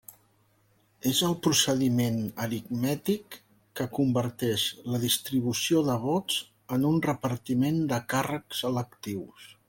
[1.09, 2.15] És el procediment
[2.45, 3.37] aritmètic
[3.79, 6.39] que converteix la distribució de vots
[6.79, 9.47] en un repartiment de càrrecs electius.